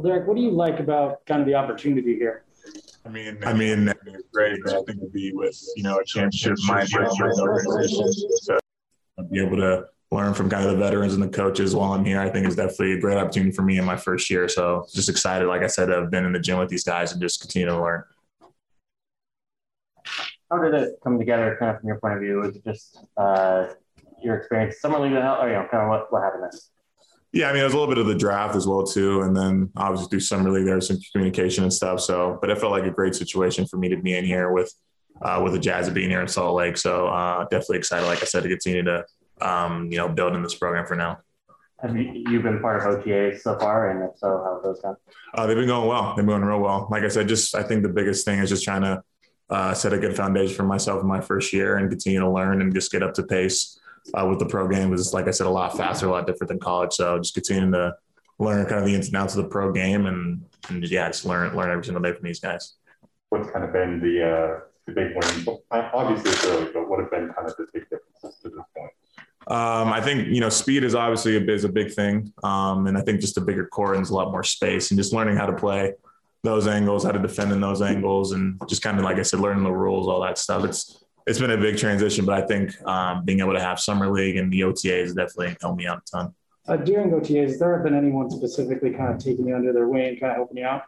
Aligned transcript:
Well, 0.00 0.12
Derrick, 0.14 0.26
what 0.26 0.34
do 0.34 0.42
you 0.42 0.50
like 0.50 0.80
about 0.80 1.26
kind 1.26 1.42
of 1.42 1.46
the 1.46 1.56
opportunity 1.56 2.14
here? 2.14 2.44
I 3.04 3.10
mean, 3.10 3.36
I 3.44 3.52
mean, 3.52 3.86
it's 4.06 4.22
great. 4.32 4.58
I 4.66 4.82
think 4.86 4.98
to 4.98 5.10
be 5.12 5.32
with 5.34 5.62
you 5.76 5.82
know 5.82 5.98
a 5.98 6.04
championship 6.06 6.56
minded 6.66 6.96
organization 7.38 8.10
to 8.48 9.24
be 9.30 9.44
able 9.44 9.58
to 9.58 9.84
learn 10.10 10.32
from 10.32 10.48
kind 10.48 10.64
of 10.64 10.70
the 10.70 10.78
veterans 10.78 11.12
and 11.12 11.22
the 11.22 11.28
coaches 11.28 11.74
while 11.74 11.92
I'm 11.92 12.02
here. 12.06 12.18
I 12.18 12.30
think 12.30 12.48
is 12.48 12.56
definitely 12.56 12.92
a 12.92 12.98
great 12.98 13.18
opportunity 13.18 13.52
for 13.52 13.60
me 13.60 13.76
in 13.76 13.84
my 13.84 13.96
first 13.98 14.30
year. 14.30 14.48
So 14.48 14.86
just 14.90 15.10
excited, 15.10 15.46
like 15.48 15.62
I 15.62 15.66
said, 15.66 15.92
I've 15.92 16.10
been 16.10 16.24
in 16.24 16.32
the 16.32 16.40
gym 16.40 16.58
with 16.58 16.70
these 16.70 16.84
guys 16.84 17.12
and 17.12 17.20
just 17.20 17.42
continue 17.42 17.68
to 17.68 17.78
learn. 17.78 18.02
How 20.50 20.62
did 20.62 20.72
it 20.72 20.94
come 21.04 21.18
together, 21.18 21.58
kind 21.60 21.72
of 21.72 21.80
from 21.80 21.88
your 21.88 22.00
point 22.00 22.14
of 22.14 22.20
view? 22.20 22.36
Was 22.38 22.56
it 22.56 22.64
just 22.64 23.04
uh, 23.18 23.66
your 24.22 24.36
experience 24.36 24.80
summer 24.80 24.98
league, 24.98 25.12
or 25.12 25.46
you 25.46 25.52
know, 25.52 25.68
kind 25.70 25.82
of 25.82 25.90
what, 25.90 26.10
what 26.10 26.22
happened 26.22 26.44
there? 26.44 26.79
Yeah, 27.32 27.48
I 27.48 27.52
mean, 27.52 27.62
it 27.62 27.64
was 27.64 27.74
a 27.74 27.78
little 27.78 27.92
bit 27.94 28.00
of 28.00 28.06
the 28.06 28.16
draft 28.16 28.56
as 28.56 28.66
well 28.66 28.84
too, 28.84 29.22
and 29.22 29.36
then 29.36 29.70
obviously 29.76 30.08
through 30.08 30.20
summer 30.20 30.50
league 30.50 30.66
there 30.66 30.74
was 30.74 30.88
some 30.88 30.98
communication 31.12 31.62
and 31.62 31.72
stuff. 31.72 32.00
So, 32.00 32.38
but 32.40 32.50
it 32.50 32.58
felt 32.58 32.72
like 32.72 32.84
a 32.84 32.90
great 32.90 33.14
situation 33.14 33.66
for 33.66 33.76
me 33.76 33.88
to 33.88 33.96
be 33.96 34.16
in 34.16 34.24
here 34.24 34.50
with 34.50 34.72
uh, 35.22 35.40
with 35.42 35.52
the 35.52 35.58
Jazz 35.58 35.86
of 35.86 35.94
being 35.94 36.10
here 36.10 36.20
in 36.20 36.28
Salt 36.28 36.56
Lake. 36.56 36.76
So, 36.76 37.06
uh, 37.06 37.44
definitely 37.44 37.78
excited, 37.78 38.06
like 38.06 38.22
I 38.22 38.24
said, 38.24 38.42
to 38.42 38.48
continue 38.48 38.82
to 38.82 39.04
um, 39.40 39.88
you 39.92 39.98
know 39.98 40.08
build 40.08 40.34
in 40.34 40.42
this 40.42 40.56
program 40.56 40.86
for 40.86 40.96
now. 40.96 41.18
Have 41.80 41.96
you, 41.96 42.40
been 42.42 42.60
part 42.60 42.82
of 42.82 43.00
OTAs 43.00 43.40
so 43.40 43.58
far, 43.58 43.90
and 43.90 44.10
if 44.10 44.18
so, 44.18 44.28
how 44.44 44.54
have 44.54 44.62
those 44.62 44.82
gone? 44.82 44.96
Uh, 45.32 45.46
they've 45.46 45.56
been 45.56 45.68
going 45.68 45.88
well. 45.88 46.08
They've 46.08 46.16
been 46.16 46.26
going 46.26 46.42
real 46.42 46.60
well. 46.60 46.88
Like 46.90 47.04
I 47.04 47.08
said, 47.08 47.26
just 47.26 47.54
I 47.54 47.62
think 47.62 47.82
the 47.82 47.88
biggest 47.88 48.24
thing 48.24 48.38
is 48.40 48.50
just 48.50 48.64
trying 48.64 48.82
to 48.82 49.02
uh, 49.48 49.72
set 49.72 49.92
a 49.92 49.98
good 49.98 50.14
foundation 50.14 50.54
for 50.54 50.64
myself 50.64 51.00
in 51.00 51.08
my 51.08 51.20
first 51.20 51.52
year 51.52 51.76
and 51.76 51.88
continue 51.88 52.20
to 52.20 52.30
learn 52.30 52.60
and 52.60 52.74
just 52.74 52.92
get 52.92 53.02
up 53.02 53.14
to 53.14 53.22
pace 53.22 53.79
uh, 54.14 54.26
with 54.26 54.38
the 54.38 54.46
pro 54.46 54.68
game 54.68 54.90
was, 54.90 55.12
like 55.12 55.28
I 55.28 55.30
said, 55.30 55.46
a 55.46 55.50
lot 55.50 55.76
faster, 55.76 56.06
a 56.06 56.10
lot 56.10 56.26
different 56.26 56.48
than 56.48 56.58
college. 56.58 56.94
So 56.94 57.18
just 57.18 57.34
continuing 57.34 57.72
to 57.72 57.94
learn 58.38 58.64
kind 58.66 58.80
of 58.80 58.86
the 58.86 58.94
ins 58.94 59.08
and 59.08 59.16
outs 59.16 59.36
of 59.36 59.44
the 59.44 59.50
pro 59.50 59.72
game 59.72 60.06
and, 60.06 60.42
and 60.68 60.82
yeah, 60.88 61.08
just 61.08 61.24
learn 61.24 61.54
learn 61.56 61.70
every 61.70 61.84
single 61.84 62.02
day 62.02 62.12
from 62.12 62.24
these 62.24 62.40
guys. 62.40 62.74
What's 63.28 63.50
kind 63.50 63.64
of 63.64 63.72
been 63.72 64.00
the 64.00 64.24
uh, 64.24 64.60
the 64.86 64.92
big 64.92 65.14
win? 65.14 65.58
Obviously 65.70 66.30
it's 66.30 66.44
early, 66.46 66.70
but 66.72 66.88
what 66.88 67.00
have 67.00 67.10
been 67.10 67.32
kind 67.32 67.48
of 67.48 67.56
the 67.56 67.66
big 67.72 67.84
differences 67.90 68.40
to 68.42 68.48
this 68.48 68.58
point? 68.76 68.92
Um, 69.46 69.92
I 69.92 70.00
think 70.00 70.28
you 70.28 70.40
know 70.40 70.48
speed 70.48 70.84
is 70.84 70.94
obviously 70.94 71.36
a, 71.36 71.40
is 71.40 71.64
a 71.64 71.68
big 71.68 71.92
thing, 71.92 72.32
um, 72.42 72.86
and 72.86 72.96
I 72.96 73.00
think 73.00 73.20
just 73.20 73.36
a 73.36 73.40
bigger 73.40 73.66
court 73.66 73.96
and 73.96 74.06
a 74.06 74.12
lot 74.12 74.30
more 74.30 74.44
space, 74.44 74.90
and 74.90 74.98
just 74.98 75.12
learning 75.12 75.36
how 75.36 75.46
to 75.46 75.54
play 75.54 75.94
those 76.42 76.66
angles, 76.66 77.04
how 77.04 77.12
to 77.12 77.18
defend 77.18 77.52
in 77.52 77.60
those 77.60 77.82
angles, 77.82 78.32
and 78.32 78.60
just 78.68 78.82
kind 78.82 78.98
of 78.98 79.04
like 79.04 79.18
I 79.18 79.22
said, 79.22 79.40
learning 79.40 79.64
the 79.64 79.72
rules, 79.72 80.08
all 80.08 80.22
that 80.22 80.38
stuff. 80.38 80.64
It's 80.64 80.99
it's 81.26 81.38
been 81.38 81.50
a 81.50 81.56
big 81.56 81.76
transition, 81.76 82.24
but 82.24 82.42
I 82.42 82.46
think 82.46 82.80
um, 82.86 83.24
being 83.24 83.40
able 83.40 83.52
to 83.52 83.60
have 83.60 83.78
summer 83.80 84.10
league 84.10 84.36
and 84.36 84.52
the 84.52 84.60
OTAs 84.60 85.14
definitely 85.14 85.56
helped 85.60 85.78
me 85.78 85.86
out 85.86 85.98
a 85.98 86.10
ton. 86.10 86.34
Uh, 86.68 86.76
during 86.76 87.10
OTAs, 87.10 87.48
has 87.48 87.58
there 87.58 87.78
been 87.80 87.94
anyone 87.94 88.30
specifically 88.30 88.90
kind 88.92 89.14
of 89.14 89.22
taking 89.22 89.48
you 89.48 89.54
under 89.54 89.72
their 89.72 89.88
wing, 89.88 90.08
and 90.08 90.20
kind 90.20 90.32
of 90.32 90.36
helping 90.36 90.58
you 90.58 90.66
out? 90.66 90.82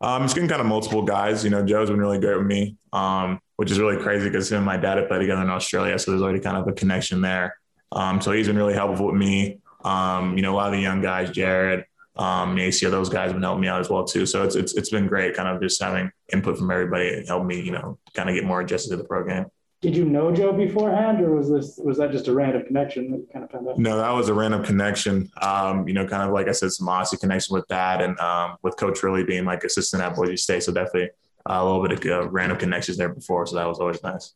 Um, 0.00 0.24
it's 0.24 0.34
been 0.34 0.48
kind 0.48 0.60
of 0.60 0.66
multiple 0.66 1.02
guys. 1.02 1.44
You 1.44 1.50
know, 1.50 1.64
Joe's 1.64 1.88
been 1.88 1.98
really 1.98 2.18
great 2.18 2.36
with 2.36 2.46
me, 2.46 2.76
um, 2.92 3.40
which 3.56 3.70
is 3.70 3.78
really 3.78 4.02
crazy 4.02 4.28
because 4.28 4.50
him 4.50 4.58
and 4.58 4.66
my 4.66 4.76
dad 4.76 4.98
have 4.98 5.08
played 5.08 5.20
together 5.20 5.42
in 5.42 5.50
Australia, 5.50 5.98
so 5.98 6.10
there's 6.10 6.22
already 6.22 6.40
kind 6.40 6.56
of 6.56 6.68
a 6.68 6.72
connection 6.72 7.20
there. 7.20 7.56
Um, 7.92 8.20
so 8.20 8.32
he's 8.32 8.48
been 8.48 8.56
really 8.56 8.74
helpful 8.74 9.06
with 9.06 9.14
me. 9.14 9.60
Um, 9.84 10.36
you 10.36 10.42
know, 10.42 10.54
a 10.54 10.56
lot 10.56 10.66
of 10.66 10.72
the 10.72 10.80
young 10.80 11.00
guys, 11.00 11.30
Jared, 11.30 11.84
um, 12.16 12.54
Nacia, 12.54 12.90
those 12.90 13.08
guys 13.08 13.26
have 13.26 13.34
been 13.34 13.42
helping 13.42 13.62
me 13.62 13.68
out 13.68 13.80
as 13.80 13.88
well 13.88 14.04
too. 14.04 14.26
So 14.26 14.44
it's 14.44 14.56
it's 14.56 14.74
it's 14.74 14.90
been 14.90 15.06
great, 15.06 15.34
kind 15.34 15.48
of 15.48 15.60
just 15.60 15.82
having 15.82 16.10
input 16.32 16.58
from 16.58 16.70
everybody 16.70 17.24
help 17.26 17.44
me, 17.44 17.60
you 17.60 17.72
know, 17.72 17.98
kind 18.14 18.28
of 18.28 18.34
get 18.34 18.44
more 18.44 18.60
adjusted 18.60 18.90
to 18.90 18.96
the 18.96 19.04
program. 19.04 19.46
Did 19.84 19.98
you 19.98 20.06
know 20.06 20.32
Joe 20.32 20.50
beforehand, 20.50 21.20
or 21.20 21.36
was 21.36 21.50
this 21.50 21.76
was 21.76 21.98
that 21.98 22.10
just 22.10 22.26
a 22.26 22.32
random 22.32 22.64
connection 22.64 23.10
that 23.10 23.30
kind 23.30 23.44
of 23.44 23.50
found 23.50 23.68
out? 23.68 23.78
No, 23.78 23.98
that 23.98 24.12
was 24.12 24.30
a 24.30 24.34
random 24.34 24.64
connection. 24.64 25.30
Um, 25.42 25.86
you 25.86 25.92
know, 25.92 26.06
kind 26.06 26.22
of 26.22 26.32
like 26.32 26.48
I 26.48 26.52
said, 26.52 26.72
some 26.72 26.86
Aussie 26.86 27.20
connection 27.20 27.54
with 27.54 27.68
that, 27.68 28.00
and 28.00 28.18
um, 28.18 28.56
with 28.62 28.78
Coach 28.78 29.00
Rillie 29.02 29.26
being 29.26 29.44
like 29.44 29.62
assistant 29.62 30.02
at 30.02 30.16
Boise 30.16 30.38
State, 30.38 30.62
so 30.62 30.72
definitely 30.72 31.10
uh, 31.50 31.58
a 31.60 31.62
little 31.62 31.86
bit 31.86 32.06
of 32.06 32.10
uh, 32.10 32.28
random 32.30 32.56
connections 32.56 32.96
there 32.96 33.10
before. 33.10 33.44
So 33.44 33.56
that 33.56 33.68
was 33.68 33.78
always 33.78 34.02
nice. 34.02 34.32